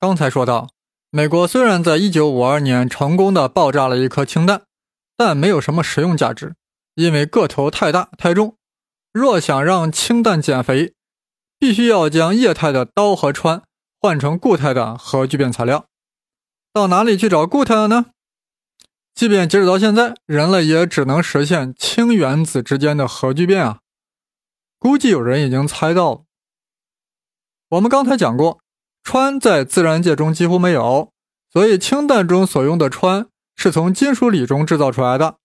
[0.00, 0.68] 刚才说到，
[1.10, 4.62] 美国虽然在1952年成功的爆炸了一颗氢弹，
[5.16, 6.54] 但没有什么实用价值，
[6.94, 8.56] 因为个头太大太重。
[9.12, 10.94] 若想让氢弹减肥，
[11.58, 13.62] 必须要将液态的氘和氚
[14.00, 15.86] 换成固态的核聚变材料。
[16.72, 18.06] 到哪里去找固态的呢？
[19.12, 23.80] 即便截止到现在，人类也只能实现氢原子之间的核聚变啊。
[24.78, 26.22] 估计有人已经猜到了。
[27.70, 28.60] 我们刚才讲过。
[29.08, 31.10] 氚在自然界中几乎没有，
[31.50, 35.36] 所以氢弹中所用的氚是从金属锂中制造出来的。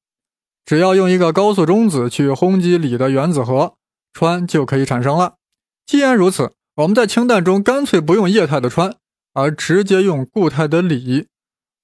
[0.65, 3.75] 只要用一个高速中子去轰击锂的原子核，
[4.13, 5.35] 氚就可以产生了。
[5.85, 8.95] 既然如此，我们在氢弹中干脆不用液态的氚，
[9.33, 11.27] 而直接用固态的锂。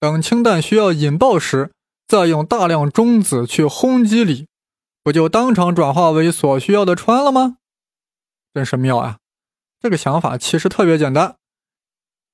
[0.01, 1.71] 等氢弹需要引爆时，
[2.05, 4.47] 再用大量中子去轰击锂，
[5.01, 7.55] 不就当场转化为所需要的氚了吗？
[8.53, 9.19] 真是妙啊！
[9.79, 11.37] 这个想法其实特别简单。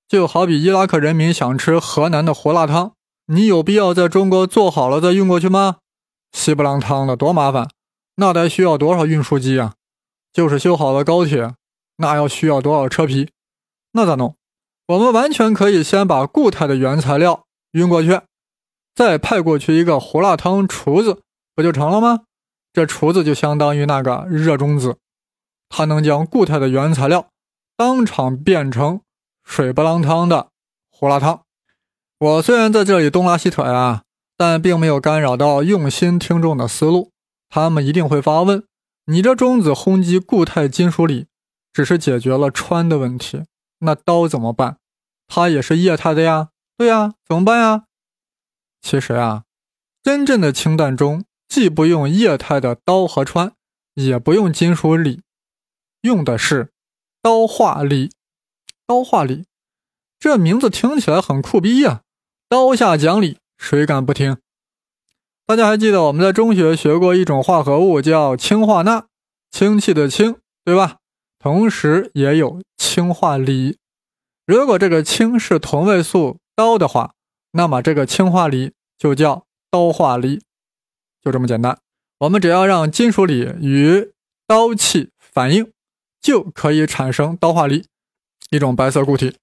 [0.08, 2.94] 就好比伊拉克人民想吃河南的胡辣汤，
[3.26, 5.78] 你有必要在中国做好了再运过去吗？
[6.32, 7.70] 稀不浪汤的多麻烦，
[8.18, 9.74] 那得需要多少运输机啊？
[10.32, 11.56] 就是修好了高铁，
[11.98, 13.30] 那要需要多少车皮？
[13.94, 14.36] 那咋弄？
[14.88, 18.22] 我们完全可以先把固态的原材料运过去，
[18.94, 21.22] 再派过去一个胡辣汤厨子，
[21.56, 22.26] 不就成了吗？
[22.72, 24.98] 这厨子就相当于那个热中子，
[25.70, 27.30] 它能将固态的原材料
[27.76, 29.02] 当场变成。
[29.46, 30.50] 水不浪汤的
[30.90, 31.44] 胡辣汤，
[32.20, 34.04] 我虽然在这里东拉西扯啊，
[34.36, 37.12] 但并没有干扰到用心听众的思路。
[37.48, 38.66] 他们一定会发问：
[39.06, 41.28] 你这中子轰击固态金属锂，
[41.72, 43.44] 只是解决了穿的问题，
[43.80, 44.78] 那刀怎么办？
[45.28, 46.50] 它也是液态的呀。
[46.76, 47.86] 对呀，怎么办呀？
[48.82, 49.44] 其实啊，
[50.04, 53.54] 真正的氢弹中既不用液态的刀和穿，
[53.94, 55.22] 也不用金属锂，
[56.02, 56.74] 用的是
[57.22, 58.12] 刀化锂。
[58.88, 59.46] 刀化锂，
[60.20, 62.02] 这名字听起来很酷逼呀！
[62.48, 64.38] 刀下讲理，谁敢不听？
[65.48, 69.08] 大家还记得我们在中学学过一种化合物叫氢化钠，
[69.50, 70.98] 氢气的氢，对吧？
[71.40, 73.78] 同时也有氢化锂。
[74.46, 77.14] 如果这个氢是同位素氘的话，
[77.52, 80.42] 那么这个氢化锂就叫氘化锂，
[81.24, 81.80] 就这么简单。
[82.20, 84.12] 我们只要让金属锂与
[84.48, 85.72] 氘气反应，
[86.22, 87.86] 就可以产生氘化锂。
[88.52, 89.38] 一种白色固体，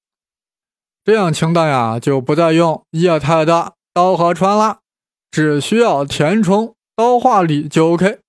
[1.04, 4.78] 这样氢弹呀就不再用液态的氘和氚了，
[5.30, 8.20] 只需要填充氘化锂就 OK。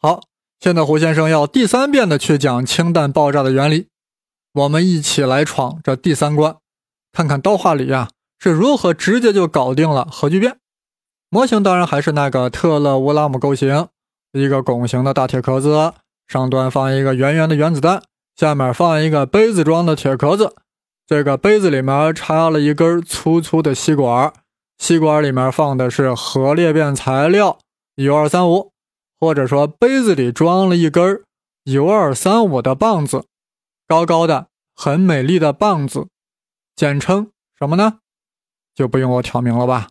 [0.00, 0.22] 好，
[0.58, 3.88] 现在胡先生要第三遍的去讲氢弹爆炸的原理，
[4.54, 6.56] 我们一起来闯这第三关，
[7.12, 10.56] 看看氘化锂呀是如何直接就搞定了核聚变。
[11.28, 13.88] 模型当然还是那个特勒乌拉姆构型，
[14.32, 15.94] 一个拱形的大铁壳子，
[16.26, 18.02] 上端放一个圆圆的原子弹。
[18.36, 20.54] 下面放一个杯子装的铁壳子，
[21.06, 24.32] 这个杯子里面插了一根粗粗的吸管，
[24.78, 27.58] 吸管里面放的是核裂变材料
[27.96, 28.72] 铀二三五，
[29.20, 31.22] 或者说杯子里装了一根
[31.64, 33.26] 铀二三五的棒子，
[33.86, 36.08] 高高的、很美丽的棒子，
[36.74, 37.98] 简称什么呢？
[38.74, 39.88] 就不用我挑明了吧，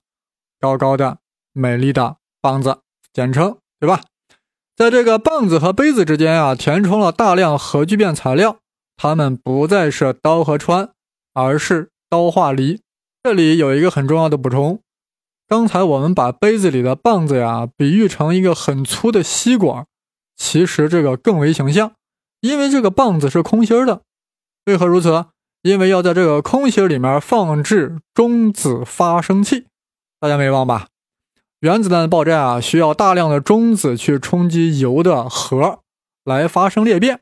[0.59, 1.19] 高高的、
[1.53, 2.79] 美丽的棒子，
[3.13, 4.01] 简称对吧？
[4.81, 8.57] 在这个棒子和杯子之间啊，填充了大量核聚变材料，
[8.97, 10.89] 它们不再是氘和氚，
[11.35, 12.81] 而是氘化锂。
[13.21, 14.79] 这里有一个很重要的补充：
[15.47, 19.85] 刚才我们把杯子里的棒子呀比喻成一个很粗的吸管，
[20.35, 21.91] 其实这个更为形象，
[22.39, 24.01] 因为这个棒子是空心的。
[24.65, 25.27] 为何如此？
[25.61, 29.67] 因为要在这个空心里面放置中子发生器，
[30.19, 30.87] 大家没忘吧？
[31.61, 35.81] 原子弹的爆炸啊，需要大量的中子去冲击铀的核
[36.23, 37.21] 来发生裂变。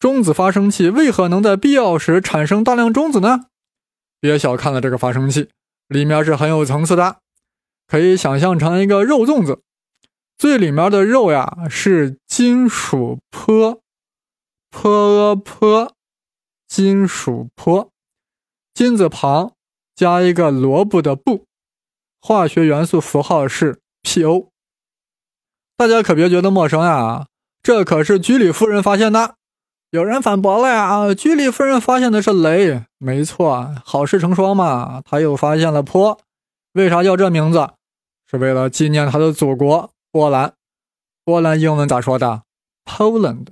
[0.00, 3.46] 中子发生器为何能在必要时产生大量中子呢？
[4.18, 5.50] 别小看了这个发生器，
[5.86, 7.18] 里面是很有层次的，
[7.86, 9.62] 可以想象成一个肉粽子。
[10.36, 13.78] 最里面的肉呀是金属钋，
[14.72, 15.90] 钋钋，
[16.66, 17.90] 金属钋，
[18.74, 19.52] 金字旁
[19.94, 21.44] 加一个萝卜的卜。
[22.20, 24.48] 化学元素符号是 Po，
[25.76, 27.26] 大家可别觉得陌生呀，
[27.62, 29.36] 这可是居里夫人发现的。
[29.90, 36.18] 有人反驳了呀，居里夫人发现的是镭，没错，好事成双嘛，他又发现了钋，
[36.74, 37.70] 为啥叫这名字？
[38.30, 40.52] 是为了纪念他的祖国波兰，
[41.24, 42.42] 波兰英文咋说的
[42.84, 43.46] ？Poland，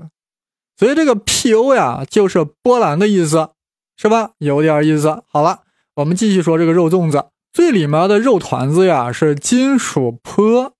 [0.77, 3.51] 所以这个 Po 呀就是波兰的意思，
[3.97, 4.33] 是吧？
[4.39, 5.25] 有点意思。
[5.27, 5.63] 好了，
[5.97, 7.25] 我们继续说这个肉粽子。
[7.59, 10.75] 最里面的肉团子呀是金属钋，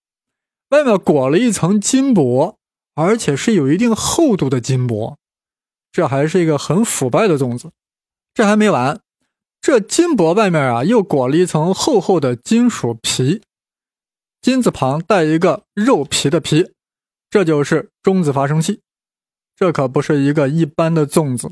[0.69, 2.57] 外面裹了一层金箔，
[2.95, 5.19] 而且是有一定厚度的金箔。
[5.91, 7.73] 这还是一个很腐败的粽子。
[8.33, 9.01] 这还没完，
[9.61, 13.43] 这金箔外面啊又裹了一层厚厚的金属皮，
[14.41, 16.71] 金字旁带一个肉皮的皮，
[17.29, 18.83] 这就是中子发生器。
[19.57, 21.51] 这可不是一个一般的粽子，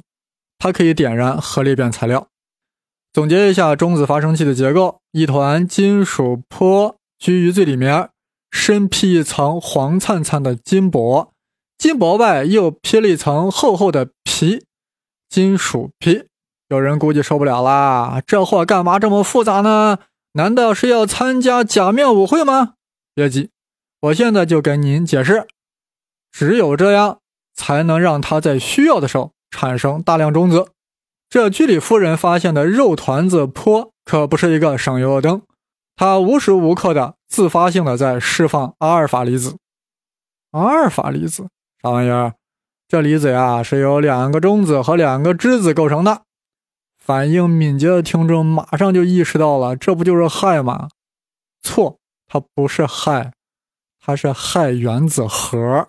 [0.56, 2.28] 它可以点燃核裂变材料。
[3.16, 8.10] 总结一下中子发生器的结构：一团金属钋居于最里面，
[8.50, 11.32] 身披一层黄灿灿的金箔，
[11.78, 14.66] 金箔外又披了一层厚厚的皮，
[15.30, 16.26] 金属皮。
[16.68, 20.00] 有人估计受不了啦，这货干嘛这么复杂呢？
[20.32, 22.74] 难道是要参加假面舞会吗？
[23.14, 23.48] 别急，
[24.02, 25.46] 我现在就跟您解释，
[26.30, 27.20] 只有这样。
[27.54, 30.66] 才能让它在需要的时候产生大量中子。
[31.28, 35.42] 这居里夫人发现的肉团子钋可不是一个省油的灯，
[35.96, 39.56] 它无时无刻的自发性的在释放阿尔法离子。
[40.52, 41.48] 阿尔法离子
[41.82, 42.34] 啥玩意儿？
[42.88, 46.22] 这离子呀是由两个中子和两个质子构成的。
[46.96, 50.88] 反应敏捷的听众马上就意识到了，这不就是氦吗？
[51.62, 53.32] 错，它不是氦，
[54.00, 55.88] 它是氦原子核。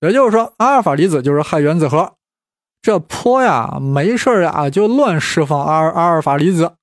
[0.00, 2.14] 也就是说，阿尔法离子就是氦原子核。
[2.86, 6.74] 这坡呀，没事呀就乱释放阿尔阿尔法离子，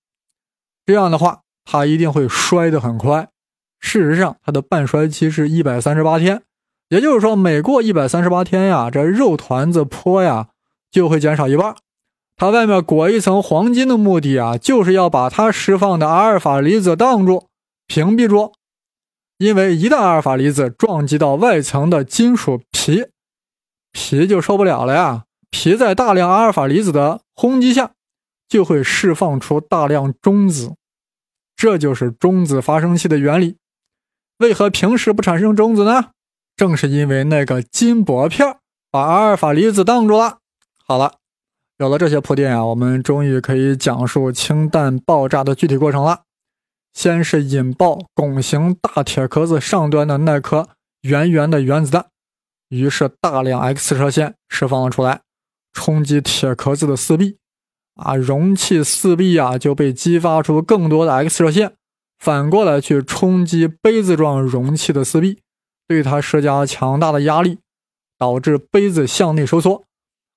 [0.85, 3.29] 这样的话，它一定会衰得很快。
[3.79, 6.41] 事实上，它的半衰期是一百三十八天。
[6.89, 10.49] 也就是说，每过一百三十八天呀，这肉团子坡呀
[10.91, 11.73] 就会减少一半。
[12.35, 17.47] 它外面裹一层黄金的目的啊，就是要把它释放的阿尔法离子挡住、
[17.87, 18.51] 屏蔽住。
[19.37, 23.05] 因为一旦阿尔法离子撞击到外层的金属皮，
[23.93, 25.23] 皮就受不了了呀！
[25.53, 27.91] 皮在大量阿尔法离子的轰击下，
[28.49, 30.73] 就会释放出大量中子，
[31.55, 33.57] 这就是中子发生器的原理。
[34.39, 36.09] 为何平时不产生中子呢？
[36.57, 38.57] 正是因为那个金箔片
[38.89, 40.39] 把阿尔法离子挡住了。
[40.85, 41.19] 好了，
[41.77, 46.23] 有了这些铺垫啊，我们终于可以讲述氢弹爆炸的具体过程了。
[46.95, 50.69] 先是引爆拱形大铁壳子上端的那颗
[51.01, 52.07] 圆圆的原子弹，
[52.69, 55.21] 于是大量 X 射线释放了出来，
[55.73, 57.37] 冲击铁壳子的四壁，
[57.95, 61.73] 啊，容器四壁啊就被激发出更多的 X 射线，
[62.19, 65.39] 反过来去冲击杯子状容器的四壁，
[65.87, 67.59] 对它施加强大的压力，
[68.17, 69.83] 导致杯子向内收缩，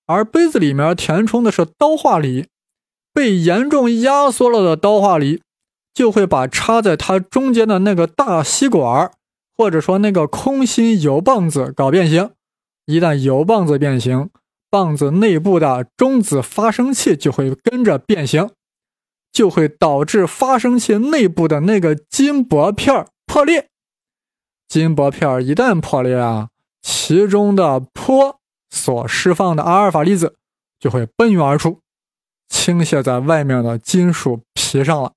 [0.06, 2.46] 而杯子里面填充的是刀化锂，
[3.12, 5.40] 被严重压缩了的刀化锂。
[5.94, 9.10] 就会把插在它中间的那个大吸管，
[9.56, 12.32] 或者说那个空心油棒子搞变形。
[12.84, 14.28] 一旦油棒子变形，
[14.76, 18.50] 棒子内部的中子发生器就会跟着变形，
[19.32, 23.70] 就会导致发生器内部的那个金箔片破裂。
[24.68, 26.50] 金箔片一旦破裂啊，
[26.82, 28.36] 其中的钋
[28.68, 30.36] 所释放的阿尔法粒子
[30.78, 31.80] 就会奔涌而出，
[32.50, 35.14] 倾泻在外面的金属皮上了。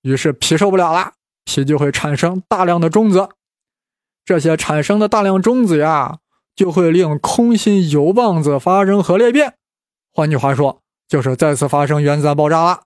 [0.00, 1.12] 于是皮受不了了，
[1.44, 3.28] 皮就会产生大量的中子，
[4.24, 6.20] 这些产生的大量中子呀，
[6.58, 9.54] 就会令空心铀棒子发生核裂变，
[10.12, 12.80] 换句话说，就是再次发生原子弹爆炸了。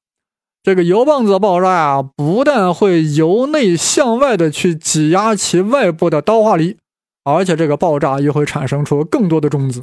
[0.63, 6.77] 这个铀棒子爆炸呀，不但会由内向外的去挤压其外部的刀化锂，
[7.25, 9.83] 而且这个爆炸又会产生出更多的中子，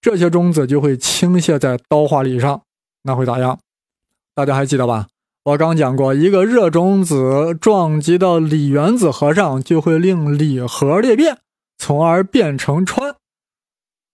[0.00, 2.62] 这些中子就会倾泻在刀化锂上，
[3.02, 3.58] 那会咋样？
[4.36, 5.08] 大家还记得吧？
[5.42, 11.38] 我刚讲过，一个热中子撞击到锂原子核上，就会令锂核裂变，
[11.76, 13.14] 从而变成氚，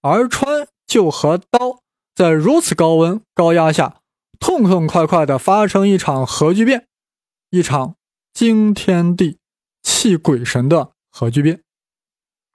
[0.06, 1.80] 而川就和刀
[2.14, 4.02] 在如此高温高压下，
[4.38, 6.86] 痛痛快快地发生一场核聚变，
[7.48, 7.96] 一场
[8.34, 9.38] 惊天地
[9.82, 11.62] 泣鬼神的核聚变。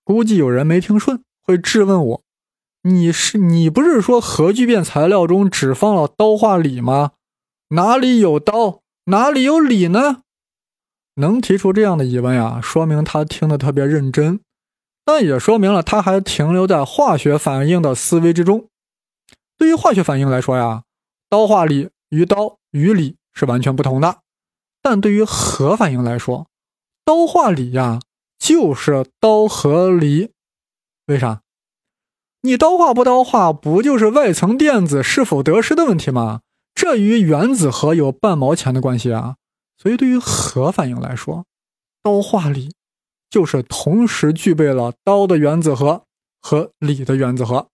[0.04, 2.24] 估计有人没听顺，会质问我
[2.84, 7.14] ：“你是你不是说核聚变材料中只放了刀化锂吗？”
[7.74, 10.22] 哪里有刀，哪里有理呢？
[11.16, 14.40] 能提出这样的疑问呀，说明他听得特别认真，
[15.12, 18.68] 但也说明了它还停留在化学反应的思维之中。
[19.58, 20.84] 对于化学反应来说呀，
[21.28, 24.20] 刀化锂与刀与锂是完全不同的；
[24.84, 26.46] 但对于核反应来说，
[27.04, 28.00] 刀化锂呀
[28.38, 30.30] 就是刀和锂。
[31.08, 31.42] 为啥？
[32.42, 36.42] 你刀化不刀化，不就是外层电子是否得失的问题吗？
[36.76, 39.38] 这与原子核有半毛钱的关系啊！
[39.76, 41.46] 所以对于核反应来说，
[42.04, 42.70] 刀化锂
[43.30, 46.04] 就是同时具备了刀的原子核
[46.42, 47.68] 和锂的原子核。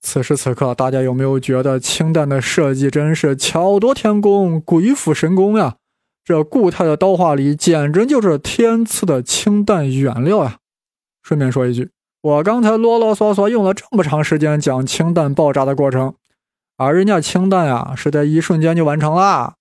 [0.00, 5.76] 此时此刻，大家有没有觉得氢弹的设计真是巧夺天工、鬼斧神工呀？
[6.24, 10.58] 这固态的刀化锂简直就是天赐的氢弹原料呀！
[11.22, 16.14] 顺便说一句，我刚才啰啰嗦嗦用了这么长时间讲氢弹爆炸的过程。
[16.76, 19.54] 而人家氢弹呀是在一瞬间就完成了，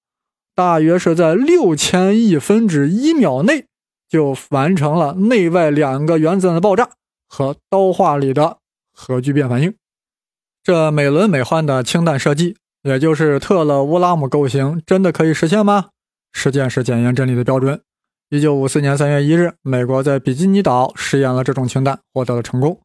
[0.55, 3.65] 大约是在六千亿分之一秒内
[4.11, 6.89] 就完成了内外两个原子弹的爆炸
[7.29, 8.57] 和刀化里的
[8.93, 9.73] 核聚变反应。
[10.61, 15.91] 这美轮美奂的氢弹设计，也就是特勒乌拉姆构型，真的可以实现吗？
[16.33, 17.81] 实践是检验真理的标准。
[18.29, 22.81] 一九五四年三月一日，美国在比基尼岛试验了这种氢弹，获得了成功，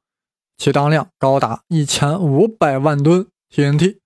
[0.56, 3.98] 其当量高达一千五百万吨 TNT。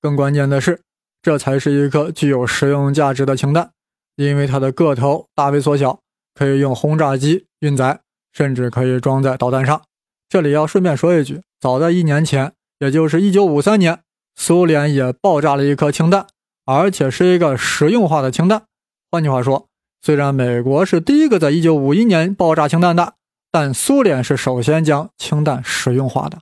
[0.00, 0.80] 更关键的是，
[1.20, 3.70] 这才是一颗具有实用价值的氢弹，
[4.16, 6.00] 因为它的个头大为缩小，
[6.34, 8.00] 可以用轰炸机运载，
[8.32, 9.82] 甚至可以装在导弹上。
[10.28, 12.52] 这里要顺便说一句，早在一年前。
[12.80, 14.02] 也就是一九五三年，
[14.34, 16.26] 苏联也爆炸了一颗氢弹，
[16.64, 18.64] 而且是一个实用化的氢弹。
[19.08, 19.68] 换句话说，
[20.00, 23.14] 虽然美国是第一个在一九五一年爆炸氢弹的，
[23.52, 26.40] 但苏联是首先将氢弹实用化的。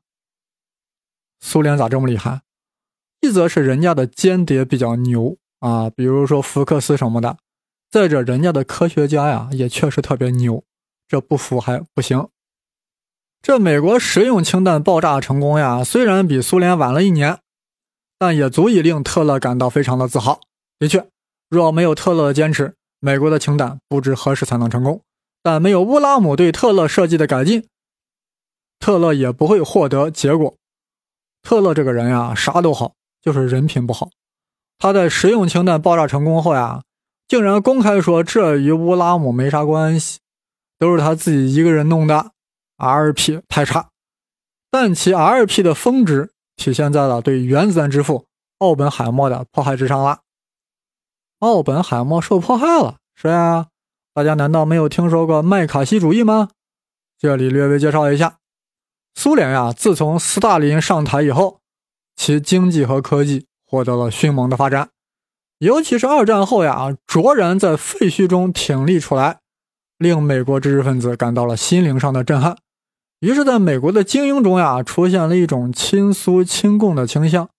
[1.40, 2.40] 苏联咋这么厉害？
[3.20, 7.36] 一则是人家的间谍比较牛啊，比如说福克斯什么的；
[7.90, 10.62] 再者，人家的科学家呀也确实特别牛，
[11.08, 12.28] 这不服还不行。
[13.42, 17.40] 这美国实用氢弹爆炸成功呀，虽然比苏联晚了一年，
[18.16, 20.40] 但也足以令特勒感到非常的自豪。
[20.78, 21.08] 的确，
[21.48, 25.02] 若没有特勒的坚持，美国的氢弹不知何时才能成功。
[25.42, 27.66] 但没有乌拉姆对特勒设计的改进，
[28.78, 30.54] 特勒也不会获得结果。
[31.42, 34.10] 特勒这个人呀，啥都好，就是人品不好。
[34.78, 36.82] 他在实用氢弹爆炸成功后呀，
[37.30, 40.18] 竟然公开说这与乌拉姆没啥关系，
[40.80, 42.32] 都是他自己一个人弄的。
[42.76, 43.42] R.P.
[43.46, 43.90] 太差，
[44.68, 45.62] 但其 R.P.
[45.62, 48.26] 的峰值体现在了对原子弹之父
[48.58, 50.22] 奥本海默的迫害之上了。
[51.38, 53.68] 奥本海默受迫害了，是啊？
[54.12, 56.48] 大家难道没有听说过麦卡锡主义吗？
[57.16, 58.38] 这里略微介绍一下，
[59.14, 61.60] 苏联呀，自从斯大林上台以后，
[62.16, 64.90] 其经济和科技获得了迅猛的发展，
[65.60, 69.40] 尤其是二战后呀，卓然在废墟中挺立出来，
[69.98, 72.56] 令美国知识分子感到了心灵上的震撼。
[73.20, 77.50] 于是，在美国的精英中呀，出现了一种亲苏亲共的倾向。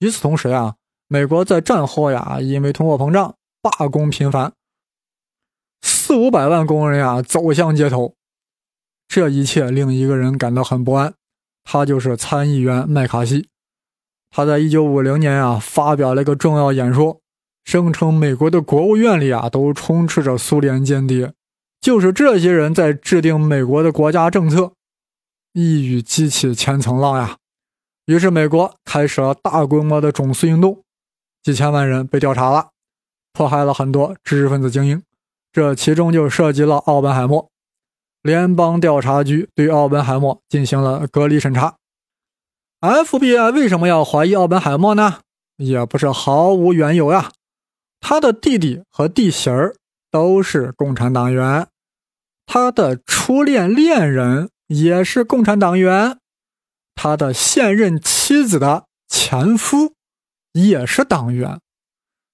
[0.00, 0.74] 与此同时呀，
[1.08, 4.52] 美国在战后呀，因为通货膨胀，罢工频繁，
[5.80, 8.14] 四五百万工人呀走向街头。
[9.08, 11.14] 这一切令一个人感到很不安，
[11.64, 13.48] 他就是参议员麦卡锡。
[14.28, 17.21] 他在一九五零年啊，发表了一个重要演说，
[17.64, 21.32] 声称美国的国务院里啊都充斥着苏联间谍，
[21.80, 24.72] 就是这些人在制定美国的国家政策。
[25.52, 27.36] 一语激起千层浪呀！
[28.06, 30.82] 于是美国开始了大规模的种族运动，
[31.42, 32.70] 几千万人被调查了，
[33.32, 35.02] 迫害了很多知识分子精英，
[35.52, 37.48] 这其中就涉及了奥本海默。
[38.22, 41.76] 联邦调查局对奥本海默进行了隔离审查。
[42.80, 45.20] FBI 为什么要怀疑奥本海默呢？
[45.56, 47.30] 也不是毫无缘由呀。
[48.02, 49.74] 他的弟弟和弟媳儿
[50.10, 51.66] 都是共产党员，
[52.44, 54.50] 他的初恋恋人。
[54.68, 56.16] 也是共产党员，
[56.94, 59.92] 他的现任妻子的前夫
[60.54, 61.60] 也是党员，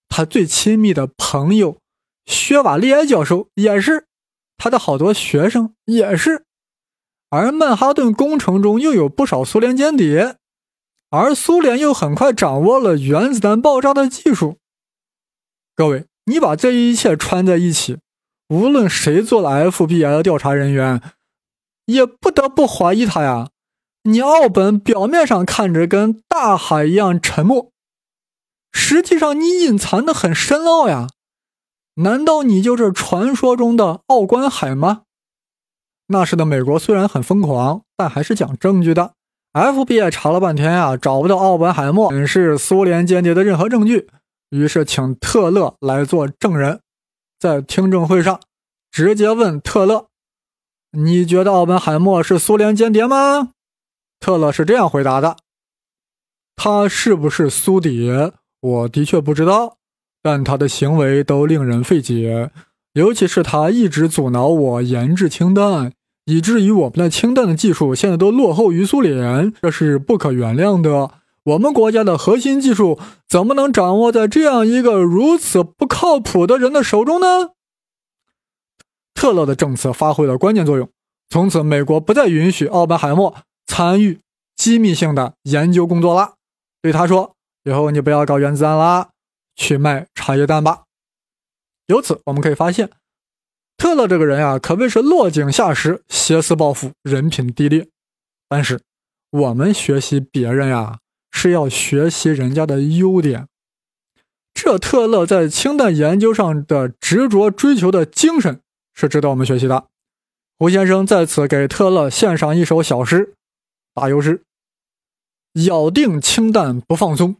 [0.09, 1.79] 他最亲密的朋友
[2.27, 4.07] 薛瓦利埃教授也是，
[4.57, 6.45] 他的好多学生也是，
[7.29, 10.37] 而曼哈顿工程中又有不少苏联间谍，
[11.11, 14.59] 而苏联又很快掌握了原子弹爆炸的技术。
[15.79, 17.99] 各位，你把这一切串在一起，
[18.49, 21.01] 无论谁做了 FBI 的调查人员。
[21.87, 23.51] 也不得不怀疑他呀！
[24.03, 27.71] 你奥本表面上看着跟大海一样沉默，
[28.73, 31.07] 实际上你隐藏的很深奥呀！
[31.95, 35.03] 难道你就是传说中的奥关海吗？
[36.09, 39.13] 那时的美国虽然很疯狂，但还是讲证据的。
[39.53, 44.09] FBI 查了半天啊，找不到奥本海默是苏联间谍的任何证据，
[44.51, 46.81] 于是请特勒来做证人，
[47.39, 48.41] 在听证会上
[48.91, 50.07] 直接问特勒。
[50.93, 53.51] 你觉得奥本海默是苏联间谍吗？
[54.19, 55.37] 特勒是这样回答的
[56.57, 59.77] ：“他是不是苏谍，我的确不知道，
[60.23, 62.51] 但他的行为都令人费解，
[62.95, 65.93] 尤其是他一直阻挠我研制氢弹，
[66.25, 71.11] 以至于我们的氢弹的技术现在都落后于苏联，这是不可原谅的。
[71.49, 77.51] 我们国家的核心技术怎么能掌握在这样一个如此不靠谱的人的手中呢？”
[79.15, 80.89] 特勒的政策发挥了关键作用，
[81.29, 83.35] 从此美国不再允许奥本海默
[83.67, 84.21] 参与
[84.55, 86.35] 机密性的研究工作了。
[86.81, 89.11] 对他说：“以后你不要搞原子弹啦，
[89.57, 90.85] 去卖茶叶蛋吧。”
[91.87, 92.91] 由此我们可以发现，
[93.77, 97.89] 特勒这个人啊，可谓是落井下石、挟私报复、人品低劣。
[98.49, 98.81] 但是
[99.31, 101.01] 我们学习别人呀，
[101.39, 103.47] 是要学习人家的优点。
[104.53, 108.61] 这特勒在氢弹研究上的执着追求的精神
[108.93, 109.87] 是值得我们学习的。
[110.59, 113.35] 胡先生在此给特勒献上一首小诗，
[113.95, 114.43] 打油诗：
[115.65, 117.37] 咬定氢弹不放松，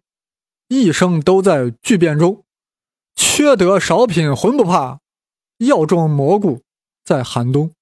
[0.69, 2.45] 一生都在巨变中，
[3.17, 5.01] 缺德少品浑不怕，
[5.59, 6.63] 要种蘑菇
[7.05, 7.73] 在寒冬。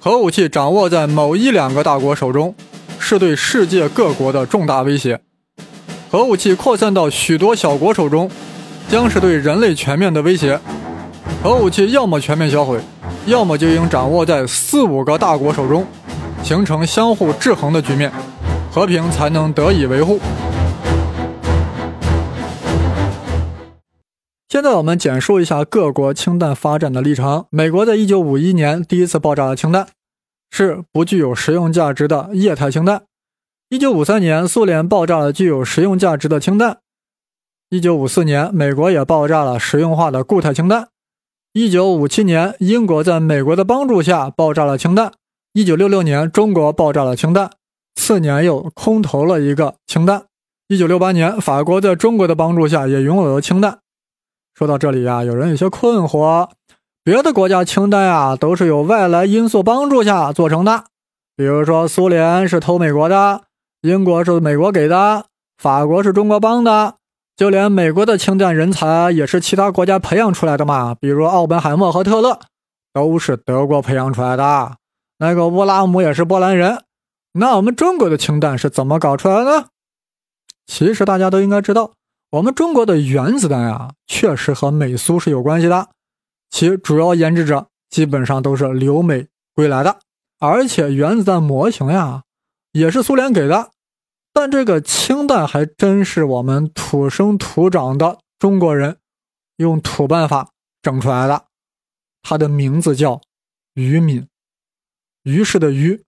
[0.00, 2.54] 核武器掌握在某一两个大国手中，
[3.10, 5.18] 是对世界各国的重大威胁。
[6.12, 8.30] 核武器扩散到许多小国手中，
[8.88, 10.60] 将是对人类全面的威胁。
[11.42, 12.78] 核武器要么全面销毁，
[13.26, 15.84] 要么就应掌握在四五个大国手中，
[16.44, 18.12] 形成相互制衡的局面，
[18.70, 20.20] 和平才能得以维护。
[24.48, 27.46] 现在我们简述一下各国氢弹发展的历程。
[27.50, 29.88] 美国在一九五一年第一次爆炸了氢弹，
[30.50, 33.02] 是不具有实用价值的液态氢弹。
[33.68, 36.78] 一九五三年，苏联爆炸了具有实用价值的氢弹。
[37.68, 40.88] 一九五四年，美国也爆炸了实用化的固态氢弹。
[41.52, 45.12] 一九五七年，英国在美国的帮助下爆炸了氢弹。
[45.52, 47.50] 一九六六年，中国爆炸了氢弹，
[47.94, 50.24] 次年又空投了一个氢弹。
[50.66, 53.78] 一九六八年，法国在中国的帮助下也拥有了氢弹。
[54.54, 56.48] 说到这里呀，有人有些困惑，
[57.02, 60.84] 别的国家氢弹呀都是有外来因素帮助下做成的，
[61.34, 63.42] 比如说苏联是偷美国的。
[63.82, 65.24] 英国是美国给的，
[65.56, 66.96] 法国是中国帮的，
[67.34, 70.94] 就连美国的氢弹人才也是其他国家培养出来的嘛。
[70.94, 72.38] 比如奥本海默和特勒
[72.92, 74.76] 都是德国培养出来的，
[75.18, 76.82] 那个乌拉姆也是波兰人。
[77.32, 79.68] 那我们中国的氢弹是怎么搞出来的？
[80.66, 81.92] 其实大家都应该知道，
[82.32, 85.88] 我们中国的原子弹呀，确实和美苏是有关系的，
[86.50, 90.00] 其主要研制者基本上都是留美归来的，
[90.38, 92.24] 而且原子弹模型呀。
[92.72, 93.72] 也是苏联给的，
[94.32, 98.98] 但这个氢弹还真是我们土生土长的中国人
[99.56, 101.46] 用土办法整出来的。
[102.22, 103.20] 它的名字叫
[103.74, 104.28] 于敏，
[105.24, 106.04] 于氏的于，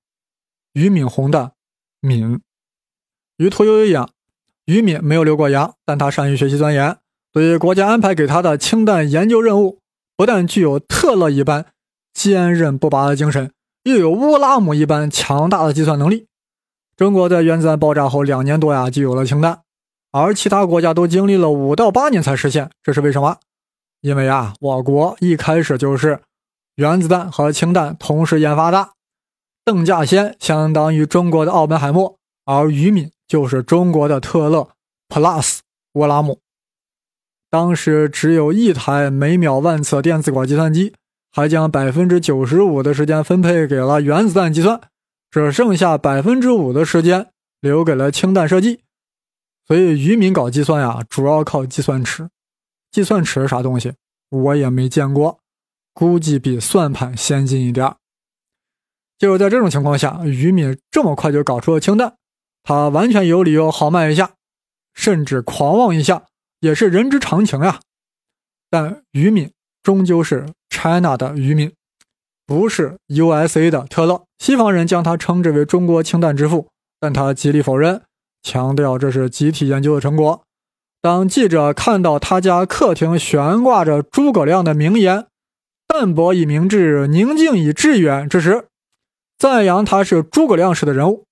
[0.73, 1.55] 俞敏洪的
[2.01, 2.41] 敏。
[3.39, 4.09] 与屠呦呦一样，
[4.67, 6.99] 于敏没有留过洋，但他善于学习钻研。
[7.33, 9.81] 对于国家安排给他的氢弹研究任务，
[10.17, 11.67] 不但具有特勒一般
[12.13, 13.53] 坚韧不拔的精神，
[13.85, 16.27] 又有乌拉姆一般强大的计算能力。
[16.97, 19.63] 中国在原子弹爆炸后两年多呀，就有了氢弹，
[20.13, 23.39] 而其他国家都经历了五到八年才实现，这是为什么？
[24.03, 26.21] 因为啊，我国一开始就是
[26.75, 28.91] 原子弹和氢弹同时研发的。
[29.65, 34.69] 邓稼先相当于中国的奥本海默，而于敏就是中国的特勒
[35.09, 35.61] Plus
[35.95, 36.42] 乌拉姆。
[37.53, 40.95] 当时只有一台每秒万次电子管计算机，
[41.31, 44.81] 还将百分之九十五的时间分配给了原子弹计算。
[45.31, 47.29] 只剩下百分之五的时间
[47.61, 48.81] 留给了氢弹设计，
[49.67, 52.31] 所以渔民搞计算呀，主要靠计算尺。
[52.91, 53.93] 计算尺是啥东西？
[54.31, 55.39] 我也没见过，
[55.93, 57.95] 估计比算盘先进一点。
[59.19, 62.17] 就是在这种情况下，渔民这么快就搞出了氢弹，
[62.63, 64.33] 他完全有理由豪迈一下，
[64.95, 66.25] 甚至狂妄一下，
[66.63, 67.81] 也是人之常情呀。
[68.71, 71.71] 但渔民终究是 China 的渔民。
[72.45, 78.03] 不是 USA 的特勒，西方人将他称之为中国氢弹之父，但他极力否认，
[78.43, 80.43] 强调这是集体研究的成果。
[81.01, 85.27] 当记者看到他家客厅悬挂着诸葛亮的名言
[85.87, 88.67] “淡泊以明志，宁静以致远”之时，
[89.39, 91.25] 赞扬他是诸葛亮式的人物。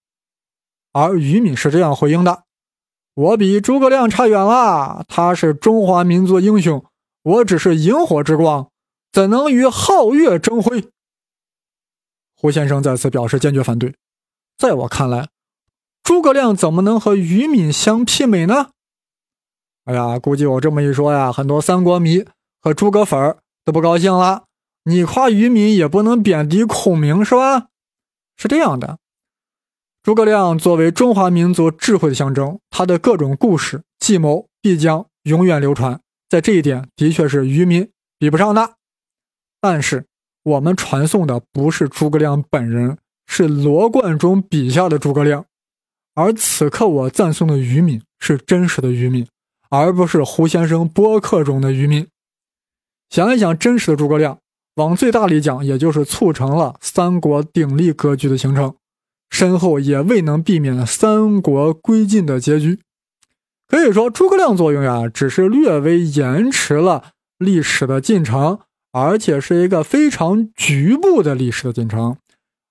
[0.92, 2.44] 而于敏是这样回应的
[3.20, 6.82] ：“我比诸葛亮差远了，他是中华民族英雄，
[7.22, 8.70] 我只是萤火之光，
[9.12, 10.88] 怎能与皓月争辉？”
[12.34, 13.94] 胡先生再次表示坚决反对。
[14.56, 15.28] 在我看来，
[16.02, 18.70] 诸葛亮怎么能和于敏相媲美呢？
[19.84, 22.24] 哎呀，估计我这么一说呀，很多三国迷
[22.62, 24.44] 和诸葛粉都不高兴了。
[24.84, 27.66] 你夸于敏也不能贬低孔明是吧？
[28.38, 28.98] 是这样的，
[30.02, 36.00] 诸葛亮作为中华民族智慧的象征，他的各种故事计谋必将永远流传。
[36.28, 38.74] 在这一点，的确是愚民比不上的。
[39.60, 40.06] 但是。
[40.42, 45.44] 我们传颂的不是诸葛亮本人，是罗贯中笔下的诸葛亮，
[46.14, 49.26] 而此刻我赞颂的愚民是真实的愚民，
[49.68, 52.08] 而不是胡先生播客中的愚民。
[53.10, 54.38] 想一想，真实的诸葛亮，
[54.76, 58.74] 往最大里讲，也就是促成了三国鼎立格局的形成，
[59.30, 62.80] 身后也未能避免三国归晋的结局。
[63.66, 68.60] 可以说，诸葛亮作用呀，只是略微延迟了历史的进程。
[68.92, 72.16] 而且是一个非常局部的历史的进程，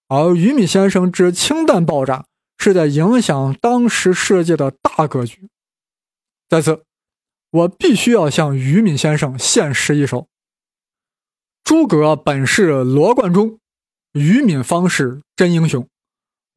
[0.09, 2.25] 而于敏先生之氢弹爆炸
[2.57, 5.47] 是在影响当时世界的大格局。
[6.49, 6.83] 在此，
[7.51, 10.27] 我必须要向于敏先生献诗一首
[11.63, 13.57] ：“诸葛本是罗贯中，
[14.11, 15.87] 于敏方是真英雄。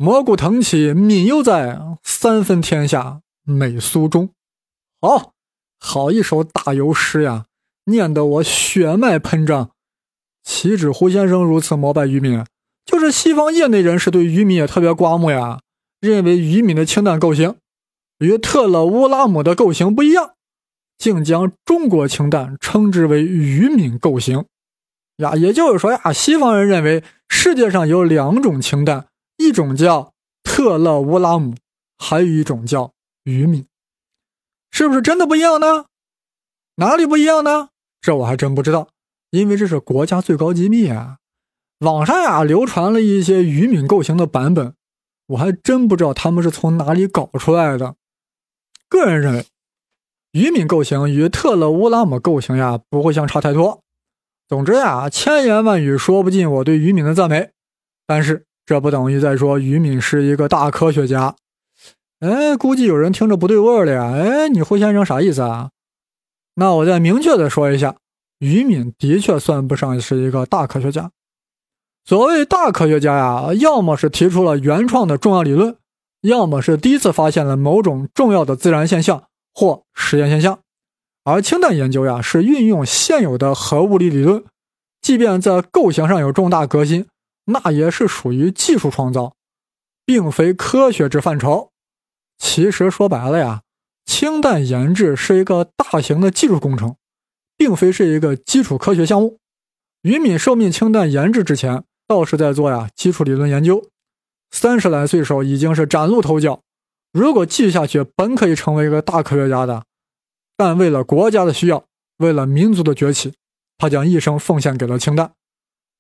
[0.03, 4.31] 蘑菇腾起敏犹在，三分天下美苏中。”
[5.01, 5.31] 好，
[5.79, 7.45] 好一首打油诗呀，
[7.85, 9.71] 念得我血脉喷张。
[10.43, 12.45] 岂止胡先生如此膜拜于敏，
[12.85, 15.61] 就是西方业内人士对于敏也特别刮目呀，
[16.01, 17.55] 认为于敏的氢弹构型
[18.19, 20.33] 与特勒乌拉姆的构型不一样，
[20.99, 24.47] 竟将中国氢弹称之为于敏构型。
[25.19, 31.55] 呀，也就是说呀，西方人认为世界上有两种氢弹，一种叫特勒乌拉姆，
[31.99, 32.93] 还有一种叫
[33.25, 33.67] 于敏，
[34.71, 35.87] 是不是真的不一样呢？
[36.77, 37.69] 哪里不一样呢？
[38.01, 38.89] 这我还真不知道。
[39.31, 41.17] 因为这是国家最高机密啊！
[41.79, 44.75] 网上呀流传了一些于敏构型的版本，
[45.29, 47.97] 我还真不知道他们是从哪里搞出来的。
[48.91, 49.47] 个人认为，
[50.33, 53.83] 于敏构型与特勒乌拉姆构型呀不会相差太多。
[54.47, 57.53] 总之呀，千言万语说不尽我对于敏的赞美。
[58.07, 61.37] 但是这不等于在说于敏是一个大科学家。
[62.21, 64.15] 哎，估计有人听着不对味了呀！
[64.15, 65.69] 哎，你胡先生啥意思啊？
[66.55, 67.97] 那我再明确的说一下。
[68.39, 71.11] 于敏的确算不上是一个大科学家。
[72.07, 75.77] 所谓大科学家呀，要么是提出了原创的重要理论，
[76.23, 80.61] 要么是第一次发现了某种重要的自然现象或实验现象。
[81.25, 84.43] 而氢弹研究呀，是运用现有的核物理理论，
[85.03, 87.05] 即便在构型上有重大革新，
[87.45, 89.35] 那也是属于技术创造，
[90.05, 91.71] 并非科学之范畴。
[92.39, 93.63] 其实说白了呀，
[94.05, 96.97] 氢弹研制是一个大型的技术工程。
[97.63, 99.39] 并非是一个基础科学项目。
[100.03, 103.89] 于敏受命氢弹研制之前，倒是在做呀基础理论研究。
[104.51, 106.61] 三十来岁时候已经是崭露头角。
[107.13, 109.85] 如果继续下去，本可以成为一个大科学家的。
[110.57, 111.85] 但为了国家的需要，
[112.17, 113.35] 为了民族的崛起，
[113.79, 115.33] 他将一生奉献给了氢弹。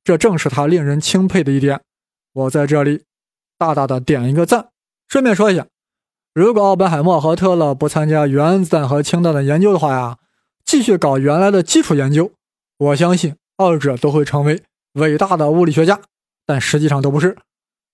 [0.04, 1.80] 这正是他令人钦佩的一点。
[2.32, 3.04] 我在这里
[3.58, 4.68] 大大的点一个赞。
[5.08, 5.66] 顺便说一下，
[6.32, 10.18] 如果奥本海默和特勒不参加原子弹和氢弹的研究的话呀。
[10.64, 12.32] 继续搞原来的基础研究，
[12.78, 14.62] 我相信二者都会成为
[14.92, 16.00] 伟大的物理学家，
[16.46, 17.36] 但实际上都不是，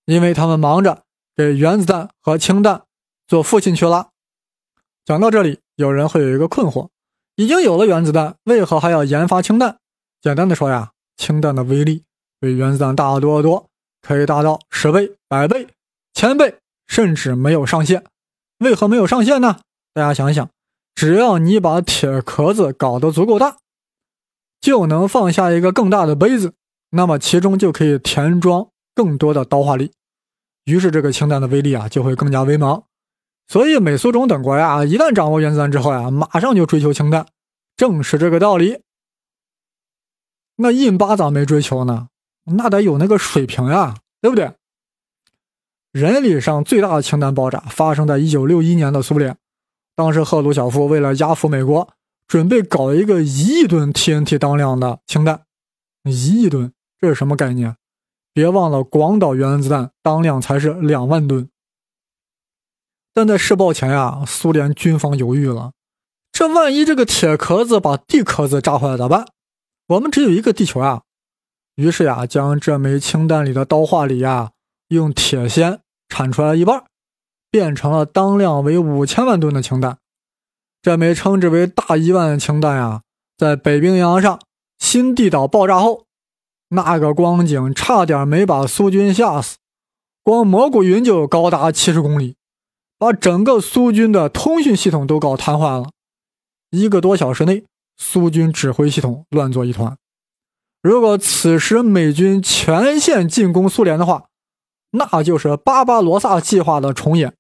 [0.04, 1.02] 因为他们忙着
[1.34, 2.82] 给原子弹和氢弹
[3.26, 4.10] 做父亲去了。
[5.04, 6.90] 讲到这里，有人会有一个困惑：
[7.34, 9.78] 已经有了原子弹，为何还要研发氢弹？
[10.20, 12.04] 简单的说呀，氢弹的威力
[12.40, 13.68] 比原子弹大多多，
[14.00, 15.66] 可以达到十倍、百倍、
[16.14, 16.54] 千倍，
[16.86, 18.04] 甚至没有上限。
[18.60, 19.60] 为何没有上限呢？
[19.92, 20.48] 大家想想。
[20.94, 23.58] 只要你把铁壳子搞得足够大，
[24.60, 26.54] 就能放下一个更大的杯子，
[26.90, 29.92] 那么其中就可以填装更多的导化力，
[30.64, 32.82] 于是这个氢弹的威力啊就会更加威猛。
[33.46, 37.26] 所以美苏中等国呀，一旦掌握原子弹之后呀，马上就追求氢弹，
[37.76, 38.80] 正是这个道理。
[40.60, 42.08] 那印巴咋没追求呢？
[42.44, 44.54] 那得有那个水平呀，对不对？
[45.92, 49.36] 人类上最大的氢弹爆炸发生在一九六一年的苏联。
[49.94, 51.94] 当时赫鲁晓夫为了压服美国，
[52.26, 55.42] 准备搞一个一亿吨 TNT 当量的氢弹。
[56.04, 57.76] 一亿吨，这是什么概念？
[58.32, 61.48] 别忘了，广岛原子弹当量才是两万吨。
[63.12, 65.72] 但在试爆前呀，苏联军方犹豫了。
[66.32, 69.26] 这万一这个铁壳子把地壳子炸坏了咋办？
[69.88, 71.02] 我们只有一个地球啊。
[71.74, 74.52] 于是呀，将这枚氢弹里的导化锂呀，
[74.88, 76.84] 用铁锨铲出来一半。
[77.50, 79.96] 变成了当量为五千万吨的氢弹，
[80.82, 83.00] 这枚称之为“大一万”的氢弹呀，
[83.38, 84.38] 在北冰洋上
[84.78, 86.04] 新地岛爆炸后，
[86.68, 89.56] 那个光景差点没把苏军吓死。
[90.22, 92.36] 光蘑菇云就高达七十公里，
[92.98, 95.88] 把整个苏军的通讯系统都搞瘫痪了。
[96.68, 97.64] 一个多小时内，
[97.98, 99.98] 苏军指挥系统乱作一团。
[100.80, 104.28] 如果此时美军全线进攻苏联的话，
[104.92, 107.34] 那就是巴巴罗萨计划的重演。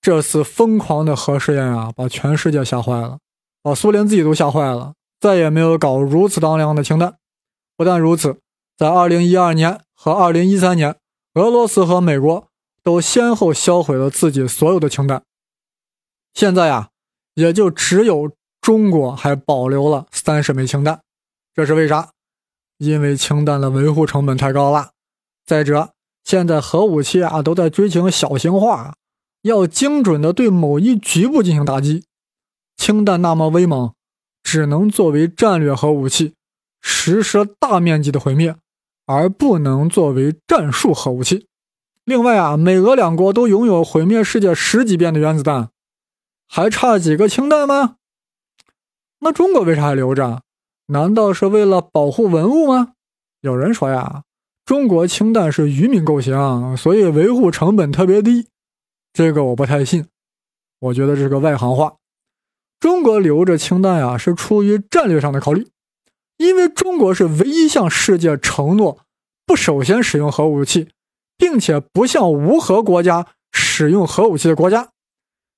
[0.00, 3.18] 这次疯狂的核试验啊，把全世界吓坏了，
[3.60, 7.18] 把苏联自己都吓坏了，再也没有搞如此当量的氢弹。
[7.76, 8.38] 不但如此，
[8.76, 10.96] 在2012年和2013年，
[11.34, 12.48] 俄罗斯和美国
[12.84, 15.24] 都先后销毁了自己所有的氢弹。
[16.32, 16.90] 现在呀，
[17.34, 18.30] 也就只有
[18.66, 21.00] 中国还保留了三十枚氢弹。
[21.54, 22.10] 这是为啥？
[22.78, 24.90] 因为氢弹的维护成本太高了。
[25.46, 25.92] 再者，
[26.24, 28.96] 现在核武器啊都在追求小型化。
[29.42, 32.06] 要精准的对某一局部进行打击，
[32.76, 33.92] 氢弹那么威猛，
[34.42, 36.34] 只能作为战略核武器
[36.80, 38.56] 实施大面积的毁灭，
[39.06, 41.46] 而不能作为战术核武器。
[42.04, 45.70] 另外啊，美俄两国都拥有毁灭世界十几遍的原子弹，
[46.48, 47.95] 还差几个氢弹吗？
[49.20, 50.42] 那中国为啥还留着？
[50.88, 52.92] 难道是为了保护文物吗？
[53.40, 54.22] 有人说呀，
[54.64, 58.48] 中国氢弹是渔民构型，所以维护成本特别低。
[59.12, 60.06] 这个我不太信，
[60.78, 61.96] 我觉得这是个外行话。
[62.78, 65.66] 中国留着氢弹呀，是出于战略上的考虑，
[66.36, 68.98] 因为中国是唯一向世界承诺
[69.46, 70.90] 不首先使用核武器，
[71.38, 74.90] 并且不向无核国家使用核武器的国家，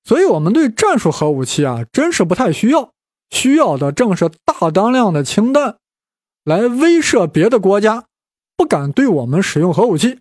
[0.03, 2.93] 所以我们对战术核武器啊，真是不太需要。
[3.29, 5.77] 需要的正是大当量的氢弹，
[6.43, 8.05] 来威慑别的国家，
[8.57, 10.19] 不敢对我们使用核武器。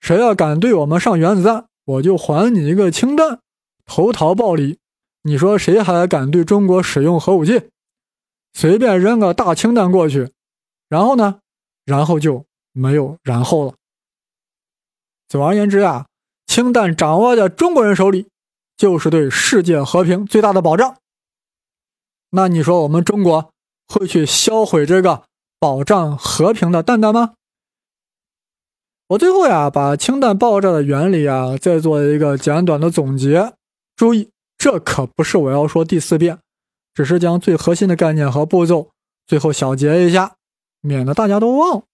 [0.00, 3.40] 谁要敢对我们上原子弹，我就还你一个氢弹，
[3.84, 4.78] 投桃报李。
[5.22, 7.70] 你说谁还敢对中国使用核武器？
[8.52, 10.30] 随便扔个大氢弹过去，
[10.88, 11.40] 然后呢？
[11.84, 13.74] 然后就没有然后了。
[15.28, 16.06] 总而言之啊，
[16.46, 18.28] 氢弹掌握在中国人手里，
[18.76, 20.96] 就是对世界和平最大的保障。
[22.30, 23.50] 那你说我们中国
[23.86, 25.24] 会去销毁这个
[25.58, 27.34] 保障和平的蛋蛋吗？
[29.08, 33.54] 我最后呀，把氢弹爆炸的原理啊，再做一个简短的总结。
[33.96, 36.38] 注意，这可不是我要说第四遍，
[36.92, 38.90] 只是将最核心的概念和步骤
[39.26, 40.36] 最后小结一下，
[40.82, 41.84] 免得大家都忘。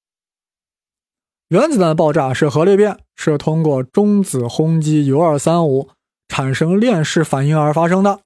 [1.48, 5.90] 原子弹爆炸是核裂变，是通过中子轰击铀二三五
[6.26, 8.23] 产生链式反应而发生的。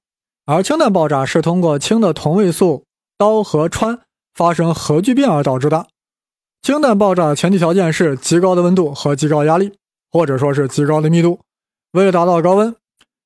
[0.50, 2.84] 而氢弹爆炸是通过氢的同位素
[3.18, 3.98] 氘和氚
[4.32, 5.88] 发生核聚变而导致的。
[6.62, 9.74] 氢弹爆炸的前提条件是极高的温度和极高压力，
[10.10, 11.40] 或者说是极高的密度。
[11.92, 12.74] 为了达到高温，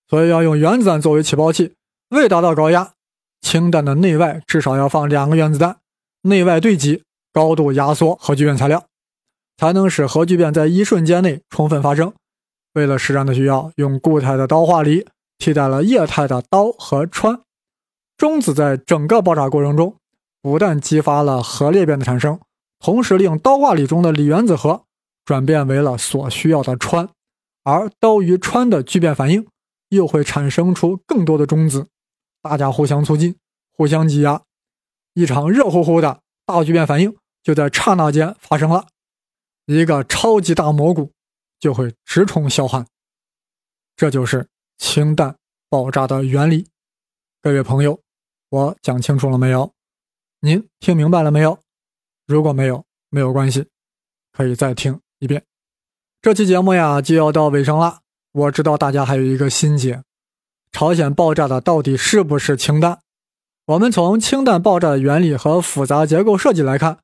[0.09, 1.75] 所以要用原子弹作为起爆器。
[2.09, 2.91] 为达到高压，
[3.41, 5.77] 氢弹的内外至少要放两个原子弹，
[6.23, 8.87] 内外对极，高度压缩核聚变材料，
[9.57, 12.13] 才能使核聚变在一瞬间内充分发生。
[12.75, 15.07] 为了实战的需要，用固态的氘化锂。
[15.43, 17.43] 替代了液态的氘和氚，
[18.17, 19.97] 中子在整个爆炸过程中
[20.41, 22.39] 不但激发了核裂变的产生，
[22.79, 24.85] 同时令氘化锂中的锂原子核
[25.25, 27.09] 转变为了所需要的氚，
[27.65, 29.45] 而氘与氚的聚变反应
[29.89, 31.89] 又会产生出更多的中子，
[32.41, 33.35] 大家互相促进、
[33.77, 34.43] 互相挤压，
[35.15, 38.87] 一场热乎乎的大聚变反应就在刹那间发生了，
[39.67, 41.11] 一个超级大蘑菇
[41.59, 42.87] 就会直冲霄汉，
[43.97, 44.47] 这就是。
[44.83, 45.37] 氢弹
[45.71, 46.67] 爆炸的原理，
[47.41, 48.01] 各位朋友，
[48.51, 49.73] 我讲清楚了没有？
[50.41, 51.61] 您听明白了没有？
[52.27, 53.69] 如果没有，没有关系，
[54.33, 55.45] 可以再听一遍。
[56.21, 58.01] 这期节目呀就要到尾声了。
[58.33, 60.03] 我知道大家还有一个心结：
[60.73, 62.99] 朝鲜爆炸的到底是不是氢弹？
[63.67, 66.99] 我们从氢弹爆炸的原理和复杂结构设计来看，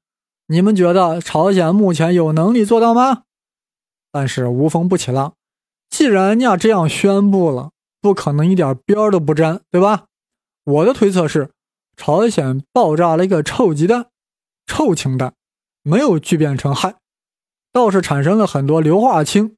[0.49, 3.23] 你们觉得朝鲜目前有能力做到吗？
[4.11, 5.37] 但是无风不起浪。
[5.91, 7.71] 既然人家这样宣布了，
[8.01, 10.05] 不可能一点边儿都不沾，对吧？
[10.65, 11.51] 我的推测是，
[11.97, 14.07] 朝鲜爆炸了一个臭鸡蛋、
[14.67, 15.33] 臭氢弹，
[15.83, 16.95] 没有聚变成氦，
[17.73, 19.57] 倒是产生了很多硫化氢、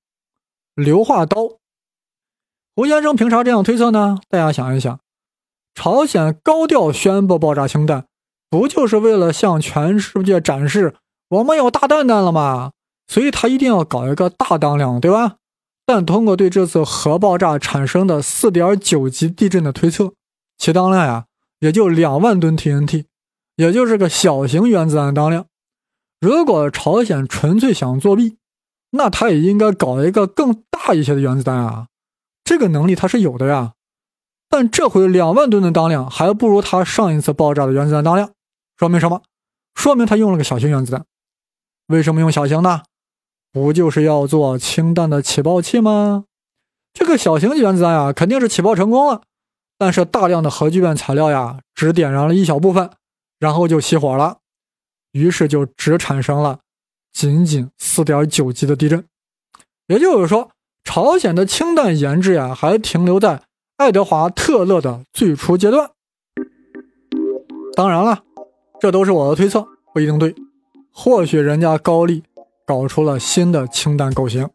[0.74, 1.58] 硫化氘。
[2.76, 4.18] 胡先生凭啥这样推测呢？
[4.28, 5.00] 大家想一想，
[5.74, 8.06] 朝鲜高调宣布爆炸氢弹，
[8.48, 10.94] 不就是为了向全世界展示
[11.28, 12.70] 我们有大蛋蛋了吗？
[13.08, 15.36] 所以他一定要搞一个大当量，对吧？
[15.92, 20.12] 但通过对这次核爆炸产生的4.9级地震的推测，
[20.56, 21.24] 其当量呀
[21.58, 23.06] 也就两万吨 TNT，
[23.56, 25.46] 也就是个小型原子弹当量。
[26.20, 28.36] 如果朝鲜纯粹想作弊，
[28.90, 31.88] 那他也应该搞一个更大一些的原子弹啊，
[32.44, 33.72] 这个能力他是有的呀。
[34.48, 38.30] 但这回两万吨的当量还不如他上一次爆炸的原子弹当量，
[38.76, 39.22] 说明什么？
[39.74, 41.04] 说明他用了个小型原子弹。
[41.88, 42.82] 为什么用小型呢？
[43.52, 46.24] 不就是要做氢弹的起爆器吗？
[46.92, 49.22] 这个小型原子弹呀，肯定是起爆成功了，
[49.78, 52.90] 但是大量的核聚变材料呀，只点燃了一小部分，
[53.38, 54.38] 然后就熄火了，
[55.12, 56.60] 于是就只产生了
[57.12, 59.04] 仅仅四点九级的地震。
[59.86, 60.50] 也就是说，
[60.84, 63.42] 朝鲜的氢弹研制呀，还停留在
[63.76, 65.90] 爱德华·特勒的最初阶段。
[67.74, 68.22] 当然了，
[68.80, 70.34] 这都是我的推测，不一定对，
[70.92, 72.22] 或许人家高丽。
[72.70, 74.48] 搞出了新的氢弹构型，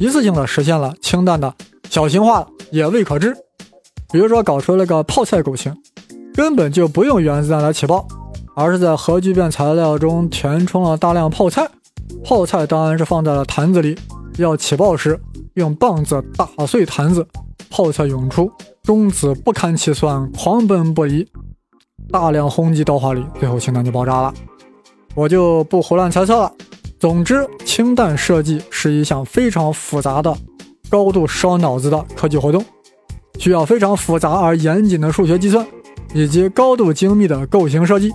[0.00, 1.54] 一次性的实现了氢弹的
[1.90, 3.36] 小型化也未可知。
[4.10, 5.76] 比如说搞出了个泡菜构型，
[6.32, 8.08] 根本就不用原子弹来起爆，
[8.56, 11.68] 而是在核聚变材料中填充了大量泡菜。
[12.24, 13.94] 泡菜当然是放在了坛子里，
[14.38, 15.20] 要起爆时
[15.52, 17.28] 用棒子打碎坛子，
[17.68, 18.50] 泡菜涌出，
[18.82, 21.28] 中子不堪其酸，狂奔不已，
[22.10, 24.32] 大量轰击氘化里，最后氢弹就爆炸了。
[25.14, 26.50] 我就不胡乱猜测了。
[26.98, 30.36] 总之，氢弹设计是一项非常复杂的、
[30.88, 32.64] 高度烧脑子的科技活动，
[33.38, 35.64] 需要非常复杂而严谨的数学计算，
[36.12, 38.10] 以及高度精密的构型设计。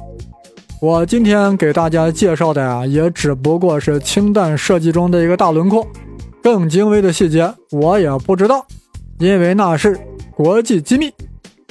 [0.81, 5.87] 我今天给大家介绍的呀，也只不过是氢弹设计中的一个大轮廓，
[6.41, 8.65] 更精微的细节我也不知道，
[9.17, 9.97] 因为那是
[10.35, 11.09] 国际机密，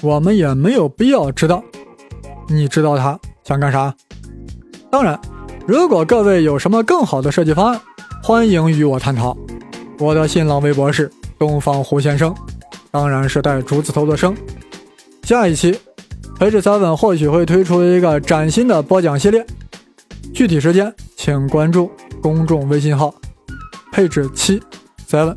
[0.00, 1.62] 我们也没有必要知道。
[2.48, 3.94] 你知道它想干啥？
[4.90, 5.20] 当然，
[5.64, 7.80] 如果各位有什么更好的设计方案，
[8.20, 9.36] 欢迎与我探讨。
[9.98, 12.34] 我的新浪微博是东方胡先生，
[12.90, 14.34] 当然是带竹字头的生。
[15.22, 15.78] 下一期，
[16.36, 19.46] 培智 seven 或许会推出一个崭新的播讲系列，
[20.34, 21.88] 具体时间请关注
[22.20, 23.14] 公众微信号
[23.92, 24.60] “配置七
[25.08, 25.36] seven”。